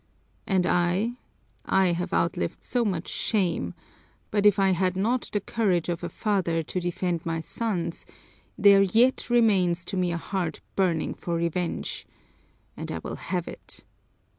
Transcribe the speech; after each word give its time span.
And 0.47 0.65
I, 0.65 1.11
I 1.67 1.89
have 1.91 2.11
outlived 2.11 2.63
so 2.63 2.83
much 2.83 3.07
shame; 3.07 3.75
but 4.31 4.47
if 4.47 4.57
I 4.57 4.71
had 4.71 4.95
not 4.97 5.29
the 5.31 5.39
courage 5.39 5.89
of 5.89 6.03
a 6.03 6.09
father 6.09 6.63
to 6.63 6.79
defend 6.79 7.23
my 7.23 7.39
sons, 7.39 8.07
there 8.57 8.81
yet 8.81 9.29
remains 9.29 9.85
to 9.85 9.97
me 9.97 10.11
a 10.11 10.17
heart 10.17 10.59
burning 10.75 11.13
for 11.13 11.35
revenge, 11.35 12.07
and 12.75 12.91
I 12.91 12.97
will 12.97 13.17
have 13.17 13.47
it! 13.47 13.83